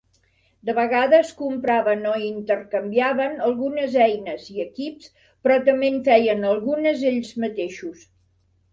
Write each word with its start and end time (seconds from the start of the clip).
De 0.69 0.73
vegades 0.77 1.33
compraven 1.41 2.01
o 2.13 2.13
intercanviaven 2.29 3.37
algunes 3.49 3.99
eines 4.07 4.49
i 4.57 4.67
equips, 4.67 5.15
però 5.45 5.63
també 5.71 5.95
en 5.95 6.03
feien 6.13 6.45
algunes 6.57 7.09
ells 7.15 7.35
mateixos. 7.47 8.07